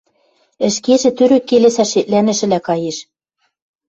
ӹшкежӹ 0.67 1.09
тӧрӧк 1.17 1.43
келесӓш 1.49 1.89
шеклӓнӹшӹлӓ 1.93 2.59
каеш. 2.67 2.97